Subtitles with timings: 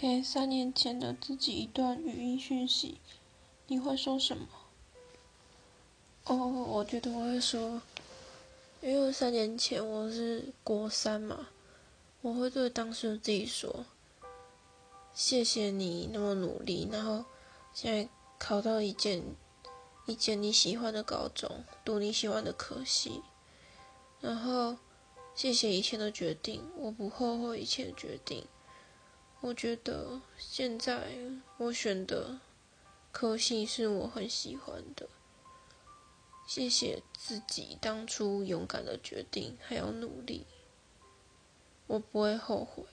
[0.00, 3.00] 给三年前的自己一段语音讯息，
[3.66, 4.46] 你会说什么？
[6.26, 7.82] 哦，我觉得我会说，
[8.80, 11.48] 因为三年前我是国三嘛，
[12.20, 13.86] 我会对当时的自己说
[15.12, 17.24] ：“谢谢你那么努力，然后
[17.74, 18.08] 现在
[18.38, 19.20] 考到一件
[20.06, 23.20] 一间你喜欢的高中，读你喜欢的科系，
[24.20, 24.76] 然后
[25.34, 28.46] 谢谢以前的决定，我不后悔以前的决定。
[29.40, 31.16] 我觉得现在
[31.58, 32.40] 我选的
[33.12, 35.08] 科系是我很喜欢的。”
[36.48, 40.46] 谢谢自己当初勇敢的决定，还要努力，
[41.86, 42.84] 我不会后悔。